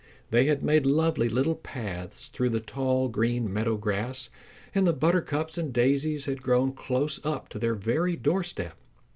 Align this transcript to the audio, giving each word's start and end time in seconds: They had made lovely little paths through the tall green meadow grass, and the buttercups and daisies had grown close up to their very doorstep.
They 0.31 0.45
had 0.47 0.63
made 0.63 0.87
lovely 0.87 1.29
little 1.29 1.53
paths 1.53 2.27
through 2.29 2.49
the 2.49 2.59
tall 2.59 3.07
green 3.07 3.53
meadow 3.53 3.77
grass, 3.77 4.31
and 4.73 4.87
the 4.87 4.93
buttercups 4.93 5.59
and 5.59 5.71
daisies 5.71 6.25
had 6.25 6.41
grown 6.41 6.73
close 6.73 7.23
up 7.23 7.49
to 7.49 7.59
their 7.59 7.75
very 7.75 8.15
doorstep. 8.15 8.77